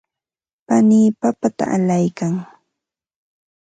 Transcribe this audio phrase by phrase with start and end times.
[0.67, 2.33] panii papata allaykan.